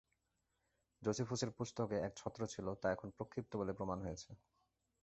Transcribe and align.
জোসিফুসের 1.01 1.51
পুস্তকে 1.51 1.95
এক 1.99 2.13
ছত্র 2.15 2.41
ছিল, 2.47 2.67
তা 2.81 2.87
এখন 2.91 3.09
প্রক্ষিপ্ত 3.09 3.51
বলে 3.55 3.73
প্রমাণ 3.73 3.97
হয়েছে। 4.01 4.29